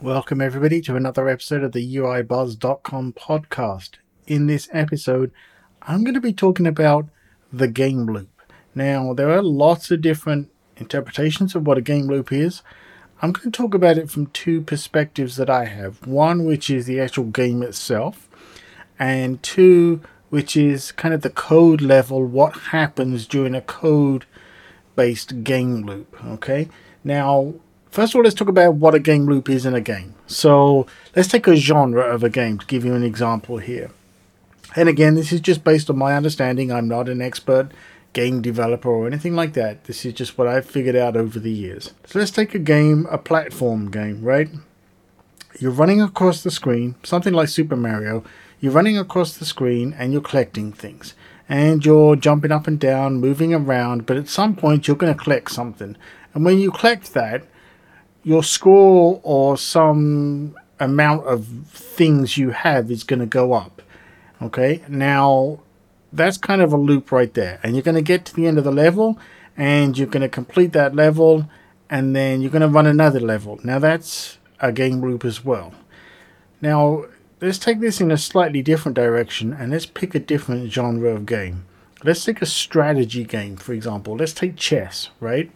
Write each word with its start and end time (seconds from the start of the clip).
Welcome, 0.00 0.40
everybody, 0.40 0.80
to 0.82 0.94
another 0.94 1.28
episode 1.28 1.64
of 1.64 1.72
the 1.72 1.96
UIBuzz.com 1.96 3.14
podcast. 3.14 3.94
In 4.28 4.46
this 4.46 4.68
episode, 4.72 5.32
I'm 5.82 6.04
going 6.04 6.14
to 6.14 6.20
be 6.20 6.32
talking 6.32 6.68
about 6.68 7.08
the 7.52 7.66
game 7.66 8.06
loop. 8.06 8.30
Now, 8.76 9.12
there 9.12 9.32
are 9.32 9.42
lots 9.42 9.90
of 9.90 10.00
different 10.00 10.52
interpretations 10.76 11.56
of 11.56 11.66
what 11.66 11.78
a 11.78 11.82
game 11.82 12.06
loop 12.06 12.30
is. 12.30 12.62
I'm 13.20 13.32
going 13.32 13.50
to 13.50 13.56
talk 13.56 13.74
about 13.74 13.98
it 13.98 14.08
from 14.08 14.28
two 14.28 14.60
perspectives 14.60 15.34
that 15.34 15.50
I 15.50 15.64
have 15.64 16.06
one, 16.06 16.44
which 16.44 16.70
is 16.70 16.86
the 16.86 17.00
actual 17.00 17.24
game 17.24 17.64
itself, 17.64 18.28
and 19.00 19.42
two, 19.42 20.00
which 20.30 20.56
is 20.56 20.92
kind 20.92 21.12
of 21.12 21.22
the 21.22 21.30
code 21.30 21.80
level, 21.80 22.24
what 22.24 22.56
happens 22.56 23.26
during 23.26 23.56
a 23.56 23.60
code 23.60 24.26
based 24.94 25.42
game 25.42 25.82
loop. 25.82 26.24
Okay, 26.24 26.68
now 27.02 27.54
First 27.90 28.12
of 28.12 28.16
all, 28.16 28.22
let's 28.22 28.34
talk 28.34 28.48
about 28.48 28.74
what 28.74 28.94
a 28.94 29.00
game 29.00 29.26
loop 29.26 29.48
is 29.48 29.64
in 29.64 29.74
a 29.74 29.80
game. 29.80 30.14
So 30.26 30.86
let's 31.16 31.28
take 31.28 31.46
a 31.46 31.56
genre 31.56 32.02
of 32.02 32.22
a 32.22 32.30
game 32.30 32.58
to 32.58 32.66
give 32.66 32.84
you 32.84 32.94
an 32.94 33.02
example 33.02 33.58
here. 33.58 33.90
And 34.76 34.88
again, 34.88 35.14
this 35.14 35.32
is 35.32 35.40
just 35.40 35.64
based 35.64 35.88
on 35.88 35.96
my 35.96 36.14
understanding. 36.14 36.70
I'm 36.70 36.88
not 36.88 37.08
an 37.08 37.22
expert 37.22 37.70
game 38.12 38.42
developer 38.42 38.88
or 38.88 39.06
anything 39.06 39.34
like 39.34 39.54
that. 39.54 39.84
This 39.84 40.04
is 40.04 40.12
just 40.12 40.36
what 40.36 40.48
I've 40.48 40.66
figured 40.66 40.96
out 40.96 41.16
over 41.16 41.38
the 41.38 41.50
years. 41.50 41.92
So 42.06 42.18
let's 42.18 42.30
take 42.30 42.54
a 42.54 42.58
game, 42.58 43.06
a 43.10 43.18
platform 43.18 43.90
game, 43.90 44.22
right? 44.22 44.48
You're 45.58 45.70
running 45.70 46.00
across 46.00 46.42
the 46.42 46.50
screen, 46.50 46.94
something 47.02 47.32
like 47.32 47.48
Super 47.48 47.76
Mario. 47.76 48.24
You're 48.60 48.72
running 48.72 48.98
across 48.98 49.36
the 49.36 49.44
screen 49.44 49.94
and 49.98 50.12
you're 50.12 50.22
collecting 50.22 50.72
things. 50.72 51.14
And 51.48 51.84
you're 51.84 52.16
jumping 52.16 52.52
up 52.52 52.66
and 52.66 52.78
down, 52.78 53.20
moving 53.20 53.54
around, 53.54 54.04
but 54.04 54.18
at 54.18 54.28
some 54.28 54.54
point 54.54 54.86
you're 54.86 54.96
going 54.96 55.14
to 55.14 55.22
collect 55.22 55.50
something. 55.50 55.96
And 56.34 56.44
when 56.44 56.58
you 56.58 56.70
collect 56.70 57.14
that, 57.14 57.44
your 58.22 58.42
score 58.42 59.20
or 59.22 59.56
some 59.56 60.56
amount 60.80 61.26
of 61.26 61.46
things 61.68 62.36
you 62.36 62.50
have 62.50 62.90
is 62.90 63.04
going 63.04 63.20
to 63.20 63.26
go 63.26 63.52
up. 63.52 63.82
Okay, 64.40 64.82
now 64.88 65.60
that's 66.12 66.36
kind 66.36 66.62
of 66.62 66.72
a 66.72 66.76
loop 66.76 67.10
right 67.10 67.32
there, 67.34 67.58
and 67.62 67.74
you're 67.74 67.82
going 67.82 67.94
to 67.94 68.02
get 68.02 68.24
to 68.26 68.34
the 68.34 68.46
end 68.46 68.58
of 68.58 68.64
the 68.64 68.72
level 68.72 69.18
and 69.58 69.98
you're 69.98 70.06
going 70.06 70.22
to 70.22 70.28
complete 70.28 70.72
that 70.72 70.94
level 70.94 71.50
and 71.90 72.14
then 72.14 72.40
you're 72.40 72.50
going 72.50 72.62
to 72.62 72.68
run 72.68 72.86
another 72.86 73.20
level. 73.20 73.58
Now 73.64 73.80
that's 73.80 74.38
a 74.60 74.72
game 74.72 75.00
loop 75.00 75.24
as 75.24 75.44
well. 75.44 75.74
Now 76.62 77.06
let's 77.40 77.58
take 77.58 77.80
this 77.80 78.00
in 78.00 78.10
a 78.10 78.16
slightly 78.16 78.62
different 78.62 78.94
direction 78.94 79.52
and 79.52 79.72
let's 79.72 79.86
pick 79.86 80.14
a 80.14 80.20
different 80.20 80.72
genre 80.72 81.10
of 81.10 81.26
game. 81.26 81.64
Let's 82.04 82.24
take 82.24 82.40
a 82.40 82.46
strategy 82.46 83.24
game, 83.24 83.56
for 83.56 83.72
example. 83.72 84.16
Let's 84.16 84.32
take 84.32 84.54
chess, 84.54 85.10
right? 85.18 85.50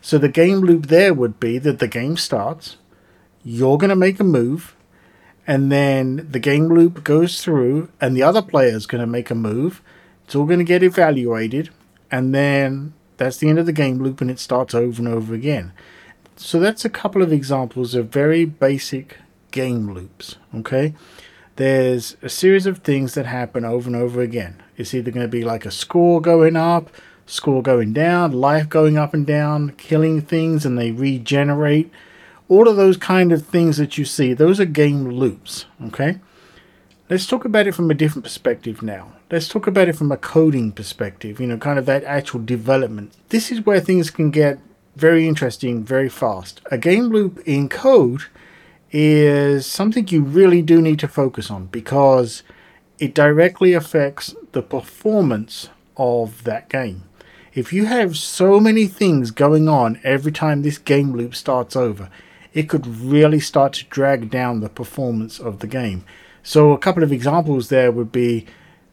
So 0.00 0.18
the 0.18 0.28
game 0.28 0.60
loop 0.60 0.86
there 0.86 1.12
would 1.12 1.40
be 1.40 1.58
that 1.58 1.78
the 1.78 1.88
game 1.88 2.16
starts, 2.16 2.76
you're 3.42 3.78
going 3.78 3.90
to 3.90 3.96
make 3.96 4.20
a 4.20 4.24
move, 4.24 4.76
and 5.46 5.70
then 5.70 6.28
the 6.30 6.40
game 6.40 6.68
loop 6.68 7.04
goes 7.04 7.42
through, 7.42 7.90
and 8.00 8.16
the 8.16 8.22
other 8.22 8.42
player 8.42 8.74
is 8.74 8.86
going 8.86 9.00
to 9.00 9.06
make 9.06 9.30
a 9.30 9.34
move. 9.34 9.82
It's 10.24 10.34
all 10.34 10.46
going 10.46 10.58
to 10.58 10.64
get 10.64 10.82
evaluated, 10.82 11.70
and 12.10 12.34
then 12.34 12.94
that's 13.16 13.38
the 13.38 13.48
end 13.48 13.58
of 13.58 13.66
the 13.66 13.72
game 13.72 13.98
loop, 13.98 14.20
and 14.20 14.30
it 14.30 14.38
starts 14.38 14.74
over 14.74 15.00
and 15.00 15.08
over 15.08 15.34
again. 15.34 15.72
So 16.36 16.60
that's 16.60 16.84
a 16.84 16.90
couple 16.90 17.22
of 17.22 17.32
examples 17.32 17.94
of 17.94 18.08
very 18.08 18.44
basic 18.44 19.18
game 19.50 19.94
loops. 19.94 20.36
Okay, 20.54 20.94
there's 21.56 22.16
a 22.22 22.28
series 22.28 22.66
of 22.66 22.78
things 22.78 23.14
that 23.14 23.26
happen 23.26 23.64
over 23.64 23.88
and 23.88 23.96
over 23.96 24.20
again. 24.20 24.62
It's 24.76 24.92
either 24.92 25.10
going 25.10 25.24
to 25.24 25.30
be 25.30 25.44
like 25.44 25.64
a 25.64 25.70
score 25.70 26.20
going 26.20 26.56
up, 26.56 26.90
score 27.26 27.62
going 27.62 27.92
down, 27.92 28.32
life 28.32 28.68
going 28.68 28.96
up 28.96 29.12
and 29.12 29.26
down, 29.26 29.70
killing 29.72 30.20
things 30.20 30.64
and 30.64 30.78
they 30.78 30.92
regenerate. 30.92 31.90
All 32.48 32.68
of 32.68 32.76
those 32.76 32.96
kind 32.96 33.32
of 33.32 33.44
things 33.44 33.76
that 33.76 33.98
you 33.98 34.04
see, 34.04 34.32
those 34.32 34.60
are 34.60 34.64
game 34.64 35.08
loops, 35.08 35.66
okay? 35.86 36.20
Let's 37.10 37.26
talk 37.26 37.44
about 37.44 37.66
it 37.66 37.74
from 37.74 37.90
a 37.90 37.94
different 37.94 38.24
perspective 38.24 38.82
now. 38.82 39.12
Let's 39.30 39.48
talk 39.48 39.66
about 39.66 39.88
it 39.88 39.96
from 39.96 40.12
a 40.12 40.16
coding 40.16 40.72
perspective, 40.72 41.40
you 41.40 41.46
know, 41.48 41.58
kind 41.58 41.78
of 41.78 41.86
that 41.86 42.04
actual 42.04 42.40
development. 42.40 43.12
This 43.28 43.50
is 43.50 43.66
where 43.66 43.80
things 43.80 44.10
can 44.10 44.30
get 44.30 44.58
very 44.96 45.28
interesting 45.28 45.84
very 45.84 46.08
fast. 46.08 46.60
A 46.70 46.78
game 46.78 47.04
loop 47.04 47.38
in 47.46 47.68
code 47.68 48.22
is 48.90 49.66
something 49.66 50.08
you 50.08 50.22
really 50.22 50.62
do 50.62 50.80
need 50.80 50.98
to 51.00 51.08
focus 51.08 51.50
on 51.50 51.66
because 51.66 52.42
it 52.98 53.14
directly 53.14 53.74
affects 53.74 54.34
the 54.52 54.62
performance 54.62 55.68
of 55.96 56.44
that 56.44 56.68
game. 56.68 57.04
If 57.56 57.72
you 57.72 57.86
have 57.86 58.18
so 58.18 58.60
many 58.60 58.86
things 58.86 59.30
going 59.30 59.66
on 59.66 59.98
every 60.04 60.30
time 60.30 60.60
this 60.60 60.76
game 60.76 61.14
loop 61.14 61.34
starts 61.34 61.74
over, 61.74 62.10
it 62.52 62.68
could 62.68 62.86
really 62.86 63.40
start 63.40 63.72
to 63.72 63.86
drag 63.86 64.28
down 64.28 64.60
the 64.60 64.68
performance 64.68 65.40
of 65.40 65.60
the 65.60 65.66
game. 65.66 66.04
So, 66.42 66.72
a 66.72 66.78
couple 66.78 67.02
of 67.02 67.12
examples 67.12 67.70
there 67.70 67.90
would 67.90 68.12
be 68.12 68.44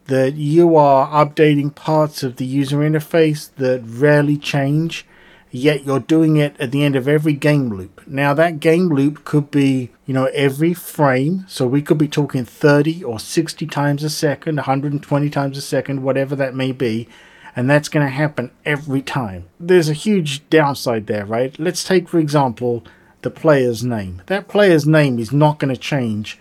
that 0.06 0.36
you 0.36 0.78
are 0.78 1.26
updating 1.26 1.76
parts 1.76 2.24
of 2.24 2.38
the 2.38 2.46
user 2.46 2.78
interface 2.78 3.54
that 3.56 3.82
rarely 3.84 4.38
change, 4.38 5.06
yet 5.52 5.84
you're 5.84 6.00
doing 6.00 6.38
it 6.38 6.56
at 6.58 6.72
the 6.72 6.86
end 6.86 6.96
of 6.96 7.06
every 7.06 7.34
game 7.34 7.68
loop. 7.68 8.08
Now, 8.08 8.34
that 8.34 8.62
game 8.62 8.88
loop 8.88 9.26
could 9.26 9.52
be, 9.52 9.90
you 10.06 10.14
know, 10.14 10.30
every 10.34 10.74
frame. 10.74 11.44
So, 11.50 11.68
we 11.68 11.82
could 11.82 11.98
be 11.98 12.08
talking 12.08 12.46
30 12.46 13.04
or 13.04 13.20
60 13.20 13.68
times 13.68 14.06
a 14.06 14.10
second, 14.10 14.56
120 14.56 15.30
times 15.30 15.58
a 15.58 15.62
second, 15.62 16.02
whatever 16.02 16.34
that 16.38 16.56
may 16.56 16.72
be 16.72 17.10
and 17.56 17.70
that's 17.70 17.90
going 17.90 18.06
to 18.06 18.12
happen 18.12 18.52
every 18.66 19.02
time. 19.02 19.46
There's 19.60 19.90
a 19.90 19.94
huge 19.94 20.48
downside 20.50 21.08
there, 21.08 21.26
right? 21.26 21.58
Let's 21.60 21.84
take, 21.84 22.10
for 22.10 22.20
example, 22.20 22.84
the 23.22 23.30
player's 23.30 23.84
name. 23.84 24.22
That 24.28 24.48
player's 24.48 24.86
name 24.86 25.20
is 25.20 25.32
not 25.32 25.60
going 25.60 25.74
to 25.74 25.80
change 25.80 26.40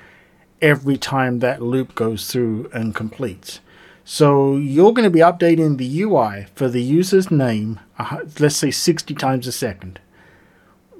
every 0.60 0.96
time 0.96 1.40
that 1.40 1.60
loop 1.60 1.94
goes 1.94 2.30
through 2.30 2.70
and 2.72 2.94
completes. 2.94 3.60
So 4.04 4.56
you're 4.56 4.92
going 4.92 5.04
to 5.04 5.10
be 5.10 5.20
updating 5.20 5.78
the 5.78 6.02
UI 6.02 6.46
for 6.54 6.68
the 6.68 6.82
user's 6.82 7.30
name, 7.30 7.78
uh, 7.98 8.18
let's 8.40 8.56
say 8.56 8.70
60 8.70 9.14
times 9.14 9.46
a 9.46 9.52
second, 9.52 10.00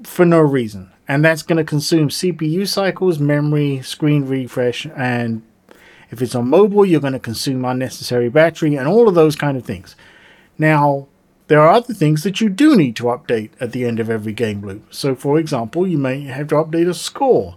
for 0.05 0.25
no 0.25 0.41
reason. 0.41 0.91
And 1.09 1.25
that's 1.25 1.43
going 1.43 1.57
to 1.59 1.65
consume 1.65 2.09
CPU 2.09 2.67
cycles, 2.67 3.19
memory, 3.19 3.83
screen 3.83 4.25
refresh, 4.27 4.87
and 4.97 5.43
if 6.13 6.21
it's 6.21 6.35
on 6.35 6.49
mobile, 6.49 6.85
you're 6.85 7.01
going 7.01 7.15
to 7.15 7.19
consume 7.19 7.65
unnecessary 7.65 8.29
battery 8.29 8.77
and 8.77 8.87
all 8.87 9.09
of 9.09 9.15
those 9.15 9.35
kind 9.35 9.57
of 9.57 9.65
things. 9.65 9.97
Now, 10.59 11.09
there 11.49 11.61
are 11.61 11.73
other 11.73 11.95
things 11.95 12.23
that 12.23 12.41
you 12.41 12.51
do 12.51 12.77
need 12.77 12.97
to 12.97 13.05
update 13.05 13.51
at 13.59 13.73
the 13.73 13.87
end 13.87 13.99
of 13.99 14.11
every 14.11 14.35
game 14.35 14.61
loop. 14.61 14.93
So, 14.95 15.15
for 15.15 15.39
example, 15.39 15.87
you 15.87 15.97
may 15.97 16.25
have 16.25 16.49
to 16.49 16.57
update 16.57 16.89
a 16.89 16.95
score, 16.95 17.57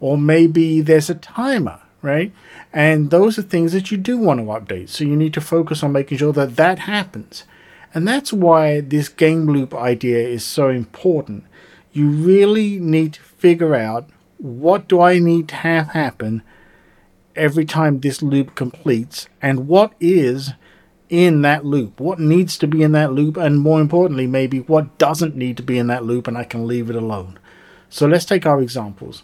or 0.00 0.18
maybe 0.18 0.82
there's 0.82 1.08
a 1.08 1.14
timer, 1.14 1.80
right? 2.02 2.30
And 2.72 3.10
those 3.10 3.38
are 3.38 3.42
things 3.42 3.72
that 3.72 3.90
you 3.90 3.96
do 3.96 4.18
want 4.18 4.40
to 4.40 4.46
update. 4.46 4.90
So, 4.90 5.04
you 5.04 5.16
need 5.16 5.32
to 5.34 5.40
focus 5.40 5.82
on 5.82 5.92
making 5.92 6.18
sure 6.18 6.32
that 6.34 6.56
that 6.56 6.80
happens. 6.80 7.44
And 7.94 8.06
that's 8.06 8.32
why 8.32 8.80
this 8.80 9.08
game 9.08 9.46
loop 9.46 9.74
idea 9.74 10.18
is 10.18 10.44
so 10.44 10.68
important. 10.68 11.44
You 11.92 12.10
really 12.10 12.78
need 12.78 13.14
to 13.14 13.22
figure 13.22 13.74
out 13.74 14.10
what 14.38 14.88
do 14.88 15.00
I 15.00 15.18
need 15.20 15.48
to 15.48 15.54
have 15.54 15.88
happen 15.88 16.42
every 17.36 17.64
time 17.64 18.00
this 18.00 18.22
loop 18.22 18.54
completes 18.54 19.28
and 19.42 19.68
what 19.68 19.92
is 20.00 20.52
in 21.08 21.42
that 21.42 21.64
loop, 21.64 22.00
what 22.00 22.18
needs 22.18 22.58
to 22.58 22.66
be 22.66 22.82
in 22.82 22.92
that 22.92 23.12
loop, 23.12 23.36
and 23.36 23.60
more 23.60 23.80
importantly, 23.80 24.26
maybe 24.26 24.60
what 24.60 24.98
doesn't 24.98 25.36
need 25.36 25.56
to 25.56 25.62
be 25.62 25.78
in 25.78 25.86
that 25.88 26.04
loop 26.04 26.26
and 26.26 26.36
I 26.36 26.44
can 26.44 26.66
leave 26.66 26.90
it 26.90 26.96
alone. 26.96 27.38
So 27.88 28.06
let's 28.06 28.24
take 28.24 28.46
our 28.46 28.60
examples. 28.60 29.22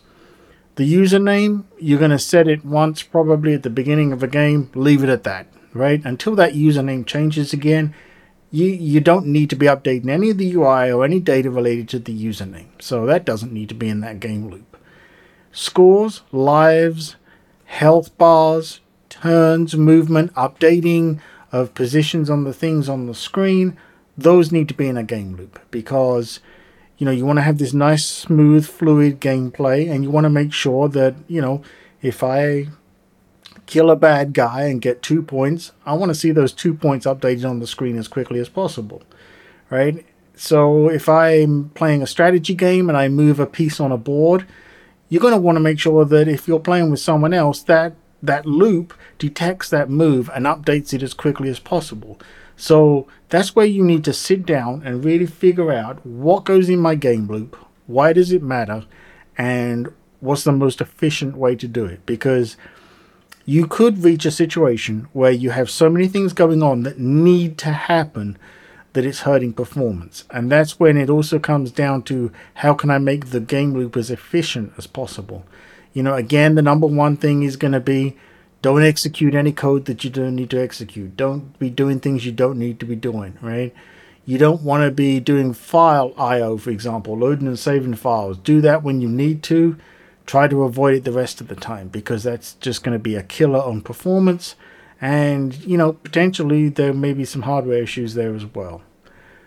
The 0.77 0.93
username, 0.93 1.65
you're 1.79 1.99
going 1.99 2.13
to 2.13 2.19
set 2.19 2.49
it 2.49 2.65
once 2.65 3.03
probably 3.03 3.55
at 3.55 3.63
the 3.63 3.71
beginning 3.71 4.13
of 4.13 4.23
a 4.23 4.29
game, 4.29 4.71
leave 4.75 5.03
it 5.03 5.11
at 5.11 5.25
that, 5.25 5.47
right? 5.75 6.01
Until 6.05 6.35
that 6.37 6.55
username 6.55 7.05
changes 7.05 7.53
again, 7.53 7.95
you, 8.51 8.67
you 8.67 9.01
don't 9.01 9.27
need 9.27 9.51
to 9.51 9.57
be 9.57 9.67
updating 9.67 10.09
any 10.09 10.31
of 10.31 10.39
the 10.39 10.53
UI 10.55 10.91
or 10.91 11.05
any 11.05 11.21
data 11.21 11.51
related 11.51 11.89
to 11.91 11.99
the 11.99 12.13
username. 12.13 12.81
So 12.81 13.07
that 13.07 13.25
doesn't 13.25 13.53
need 13.53 13.69
to 13.69 13.75
be 13.75 13.89
in 13.89 14.01
that 14.01 14.21
game 14.21 14.49
loop. 14.49 14.77
Scores, 15.53 16.23
lives, 16.31 17.17
health 17.81 18.17
bars, 18.19 18.81
turns, 19.09 19.75
movement, 19.75 20.31
updating 20.35 21.19
of 21.51 21.73
positions 21.73 22.29
on 22.29 22.45
the 22.45 22.53
things 22.53 22.91
on 22.91 23.07
the 23.07 23.15
screen, 23.15 23.75
those 24.19 24.53
need 24.53 24.69
to 24.69 24.75
be 24.75 24.87
in 24.87 24.99
a 24.99 25.03
game 25.03 25.35
loop 25.35 25.59
because 25.71 26.41
you 26.99 27.07
know 27.07 27.11
you 27.11 27.25
want 27.25 27.39
to 27.39 27.43
have 27.43 27.57
this 27.57 27.73
nice 27.73 28.05
smooth 28.05 28.67
fluid 28.67 29.19
gameplay 29.19 29.91
and 29.91 30.05
you 30.05 30.11
want 30.11 30.27
to 30.27 30.31
make 30.31 30.53
sure 30.53 30.91
that 30.91 31.15
you 31.27 31.41
know 31.41 31.63
if 32.03 32.23
i 32.23 32.69
kill 33.65 33.91
a 33.91 33.97
bad 33.97 34.35
guy 34.35 34.65
and 34.65 34.83
get 34.83 35.03
two 35.03 35.23
points 35.23 35.73
i 35.87 35.95
want 35.95 36.11
to 36.11 36.15
see 36.15 36.33
those 36.33 36.53
two 36.53 36.75
points 36.75 37.07
updated 37.07 37.49
on 37.49 37.61
the 37.61 37.67
screen 37.67 37.97
as 37.97 38.09
quickly 38.09 38.39
as 38.39 38.51
possible 38.51 39.03
right? 39.71 40.05
So 40.35 40.91
if 40.91 41.09
i'm 41.09 41.71
playing 41.71 42.03
a 42.03 42.07
strategy 42.07 42.55
game 42.55 42.91
and 42.91 42.99
i 42.99 43.09
move 43.09 43.41
a 43.41 43.47
piece 43.47 43.81
on 43.81 43.91
a 43.91 43.97
board 43.97 44.47
you're 45.11 45.21
going 45.21 45.35
to 45.35 45.41
want 45.41 45.57
to 45.57 45.61
make 45.61 45.79
sure 45.79 46.07
that 46.07 46.29
if 46.29 46.49
you're 46.49 46.59
playing 46.61 46.91
with 46.91 47.01
someone 47.01 47.35
else, 47.35 47.63
that 47.65 47.95
that 48.23 48.47
loop 48.47 48.95
detects 49.19 49.69
that 49.71 49.91
move 49.91 50.31
and 50.35 50.47
updates 50.47 50.95
it 50.95 51.03
as 51.03 51.15
quickly 51.15 51.49
as 51.51 51.59
possible. 51.59 52.19
So 52.57 53.07
that's 53.29 53.57
where 53.57 53.67
you 53.67 53.83
need 53.83 54.05
to 54.05 54.13
sit 54.13 54.47
down 54.47 54.83
and 54.85 55.05
really 55.05 55.27
figure 55.27 55.73
out 55.73 56.05
what 56.07 56.45
goes 56.45 56.69
in 56.69 56.79
my 56.79 56.95
game 56.95 57.27
loop, 57.27 57.57
why 57.87 58.13
does 58.13 58.33
it 58.33 58.43
matter, 58.43 58.85
and 59.37 59.93
what's 60.21 60.45
the 60.45 60.53
most 60.53 60.81
efficient 60.81 61.37
way 61.37 61.57
to 61.57 61.67
do 61.67 61.87
it 61.87 62.05
because 62.07 62.57
you 63.47 63.67
could 63.67 64.05
reach 64.05 64.27
a 64.27 64.31
situation 64.31 65.09
where 65.13 65.33
you 65.33 65.51
have 65.51 65.71
so 65.71 65.89
many 65.89 66.07
things 66.07 66.33
going 66.33 66.63
on 66.63 66.83
that 66.83 66.99
need 66.99 67.59
to 67.59 67.71
happen 67.73 68.39
that 68.93 69.05
it's 69.05 69.21
hurting 69.21 69.53
performance. 69.53 70.25
And 70.31 70.51
that's 70.51 70.81
when 70.81 70.97
it 70.97 71.11
also 71.11 71.39
comes 71.39 71.71
down 71.71 72.03
to 72.05 72.33
how 72.55 72.75
can 72.75 72.91
I 72.91 72.99
make 72.99 73.27
the 73.27 73.41
game 73.41 73.73
loop 73.75 73.97
as 73.97 74.11
efficient 74.11 74.73
as 74.77 74.87
possible. 74.87 75.45
You 75.93 76.03
know, 76.03 76.15
again, 76.15 76.55
the 76.55 76.63
number 76.63 76.87
one 76.87 77.17
thing 77.17 77.43
is 77.43 77.57
going 77.57 77.73
to 77.73 77.81
be 77.81 78.17
don't 78.63 78.83
execute 78.83 79.35
any 79.35 79.53
code 79.53 79.87
that 79.87 80.05
you 80.05 80.11
don't 80.11 80.37
need 80.37 80.51
to 80.51 80.61
execute. 80.61 81.17
Don't 81.17 81.59
be 81.59 81.71
doing 81.71 81.99
things 81.99 82.27
you 82.27 82.33
don't 82.33 82.59
need 82.59 82.79
to 82.81 82.87
be 82.87 82.97
doing, 82.97 83.39
right? 83.41 83.75
You 84.27 84.37
don't 84.39 84.63
want 84.63 84.85
to 84.85 84.91
be 84.91 85.19
doing 85.19 85.55
file 85.55 86.13
I/O, 86.19 86.59
for 86.59 86.71
example, 86.71 87.17
loading 87.17 87.47
and 87.47 87.59
saving 87.59 87.95
files. 87.95 88.37
Do 88.37 88.61
that 88.61 88.83
when 88.83 89.01
you 89.01 89.09
need 89.09 89.43
to. 89.45 89.77
Try 90.27 90.47
to 90.47 90.63
avoid 90.63 90.95
it 90.95 91.05
the 91.05 91.13
rest 91.13 91.41
of 91.41 91.49
the 91.49 91.57
time 91.57 91.89
because 91.89 92.23
that's 92.23 92.55
just 92.55 92.85
going 92.85 92.93
to 92.93 93.03
be 93.03 93.17
a 93.17 93.23
killer 93.23 93.61
on 93.61 93.81
performance. 93.81 94.55
And 95.01 95.55
you 95.65 95.77
know, 95.77 95.95
potentially 95.95 96.69
there 96.69 96.93
may 96.93 97.13
be 97.13 97.25
some 97.25 97.43
hardware 97.43 97.83
issues 97.83 98.15
there 98.15 98.35
as 98.35 98.47
well. 98.47 98.83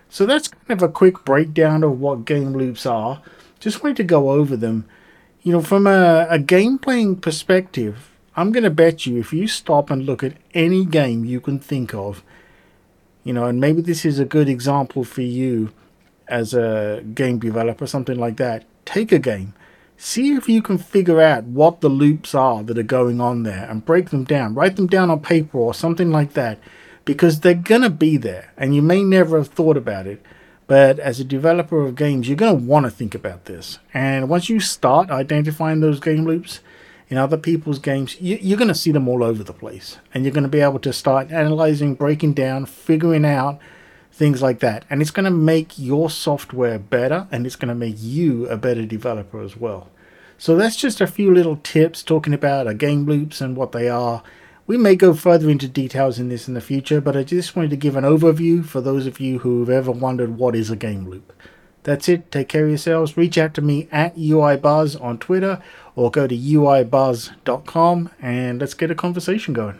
So 0.09 0.25
that's 0.25 0.47
kind 0.47 0.81
of 0.81 0.83
a 0.83 0.91
quick 0.91 1.25
breakdown 1.25 1.83
of 1.83 1.99
what 1.99 2.25
game 2.25 2.53
loops 2.53 2.85
are. 2.85 3.21
Just 3.59 3.83
wanted 3.83 3.97
to 3.97 4.03
go 4.03 4.31
over 4.31 4.55
them. 4.55 4.85
You 5.41 5.53
know, 5.53 5.61
from 5.61 5.87
a, 5.87 6.27
a 6.29 6.39
game 6.39 6.77
playing 6.77 7.17
perspective, 7.17 8.11
I'm 8.35 8.51
going 8.51 8.63
to 8.63 8.69
bet 8.69 9.05
you 9.05 9.19
if 9.19 9.33
you 9.33 9.47
stop 9.47 9.89
and 9.89 10.05
look 10.05 10.23
at 10.23 10.37
any 10.53 10.85
game 10.85 11.25
you 11.25 11.39
can 11.39 11.59
think 11.59 11.93
of, 11.93 12.23
you 13.23 13.33
know, 13.33 13.45
and 13.45 13.59
maybe 13.59 13.81
this 13.81 14.05
is 14.05 14.19
a 14.19 14.25
good 14.25 14.49
example 14.49 15.03
for 15.03 15.21
you 15.21 15.71
as 16.27 16.53
a 16.53 17.03
game 17.13 17.39
developer, 17.39 17.85
something 17.85 18.17
like 18.17 18.37
that. 18.37 18.65
Take 18.85 19.11
a 19.11 19.19
game, 19.19 19.53
see 20.03 20.33
if 20.33 20.49
you 20.49 20.61
can 20.61 20.77
figure 20.77 21.21
out 21.21 21.45
what 21.45 21.79
the 21.79 21.87
loops 21.87 22.35
are 22.35 22.61
that 22.61 22.77
are 22.77 22.83
going 22.83 23.21
on 23.21 23.43
there 23.43 23.65
and 23.69 23.85
break 23.85 24.09
them 24.09 24.25
down. 24.25 24.53
Write 24.53 24.75
them 24.75 24.87
down 24.87 25.09
on 25.09 25.21
paper 25.21 25.57
or 25.57 25.73
something 25.73 26.11
like 26.11 26.33
that 26.33 26.59
because 27.05 27.39
they're 27.39 27.53
going 27.53 27.83
to 27.83 27.89
be 27.89 28.17
there 28.17 28.51
and 28.57 28.75
you 28.75 28.81
may 28.81 29.01
never 29.01 29.37
have 29.37 29.47
thought 29.47 29.77
about 29.77 30.05
it. 30.05 30.21
But 30.67 30.99
as 30.99 31.19
a 31.19 31.25
developer 31.25 31.81
of 31.81 31.95
games, 31.95 32.27
you're 32.27 32.35
going 32.35 32.57
to 32.57 32.65
want 32.65 32.85
to 32.85 32.89
think 32.89 33.15
about 33.15 33.45
this. 33.45 33.79
And 33.93 34.27
once 34.27 34.49
you 34.49 34.59
start 34.59 35.09
identifying 35.09 35.79
those 35.79 36.01
game 36.01 36.25
loops, 36.25 36.59
in 37.09 37.17
other 37.17 37.37
people's 37.37 37.79
games, 37.79 38.19
you, 38.19 38.55
are 38.55 38.57
going 38.57 38.69
to 38.69 38.75
see 38.75 38.91
them 38.91 39.07
all 39.07 39.23
over 39.23 39.43
the 39.43 39.53
place. 39.53 39.99
And 40.13 40.23
you're 40.25 40.33
going 40.33 40.43
to 40.43 40.49
be 40.49 40.61
able 40.61 40.79
to 40.79 40.91
start 40.91 41.31
analyzing, 41.31 41.95
breaking 41.95 42.33
down, 42.33 42.65
figuring 42.65 43.25
out 43.25 43.59
things 44.11 44.41
like 44.41 44.59
that. 44.59 44.83
And 44.89 45.01
it's 45.01 45.11
going 45.11 45.25
to 45.25 45.31
make 45.31 45.77
your 45.77 46.09
software 46.09 46.79
better 46.79 47.27
and 47.31 47.45
it's 47.45 47.55
going 47.55 47.69
to 47.69 47.75
make 47.75 47.95
you 47.99 48.47
a 48.47 48.57
better 48.57 48.85
developer 48.85 49.41
as 49.41 49.55
well. 49.57 49.89
So 50.43 50.57
that's 50.57 50.75
just 50.75 50.99
a 50.99 51.07
few 51.07 51.33
little 51.33 51.55
tips 51.63 52.03
talking 52.03 52.33
about 52.33 52.67
a 52.67 52.73
game 52.73 53.05
loops 53.05 53.39
and 53.39 53.55
what 53.55 53.71
they 53.71 53.87
are. 53.87 54.23
We 54.67 54.75
may 54.75 54.97
go 54.97 55.13
further 55.13 55.49
into 55.49 55.69
details 55.69 56.19
in 56.19 56.27
this 56.27 56.49
in 56.49 56.53
the 56.53 56.59
future, 56.59 56.99
but 56.99 57.15
I 57.15 57.23
just 57.23 57.55
wanted 57.55 57.69
to 57.69 57.77
give 57.77 57.95
an 57.95 58.03
overview 58.03 58.65
for 58.65 58.81
those 58.81 59.07
of 59.07 59.21
you 59.21 59.39
who've 59.39 59.69
ever 59.69 59.89
wondered 59.89 60.37
what 60.37 60.53
is 60.53 60.69
a 60.69 60.75
game 60.75 61.07
loop. 61.07 61.31
That's 61.83 62.09
it. 62.09 62.29
Take 62.29 62.49
care 62.49 62.65
of 62.65 62.71
yourselves. 62.71 63.15
Reach 63.15 63.37
out 63.37 63.53
to 63.53 63.61
me 63.61 63.87
at 63.89 64.17
UIBuzz 64.17 65.01
on 65.01 65.17
Twitter 65.17 65.63
or 65.95 66.11
go 66.11 66.27
to 66.27 66.35
uibuzz.com 66.35 68.09
and 68.21 68.59
let's 68.59 68.73
get 68.73 68.91
a 68.91 68.95
conversation 68.95 69.53
going. 69.53 69.79